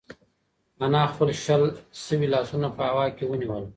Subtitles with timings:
[0.81, 1.63] انا خپل شل
[2.05, 3.63] شوي لاسونه په هوا کې ونیول.